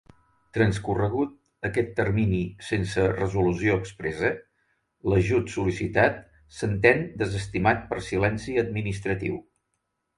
[0.57, 1.35] Transcorregut
[1.69, 4.33] aquest termini sense resolució expressa,
[5.13, 6.21] l'ajut sol·licitat
[6.59, 9.43] s'entén desestimat per silenci administratiu.